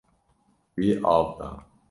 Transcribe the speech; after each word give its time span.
Wî 0.79 0.89
av 1.15 1.25
da. 1.37 1.49